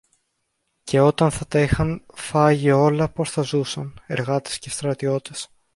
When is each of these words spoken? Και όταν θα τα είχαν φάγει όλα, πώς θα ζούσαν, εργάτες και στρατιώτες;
Και 0.83 0.99
όταν 0.99 1.31
θα 1.31 1.45
τα 1.47 1.59
είχαν 1.59 2.03
φάγει 2.13 2.71
όλα, 2.71 3.09
πώς 3.09 3.31
θα 3.31 3.41
ζούσαν, 3.41 4.01
εργάτες 4.07 4.59
και 4.59 4.69
στρατιώτες; 4.69 5.49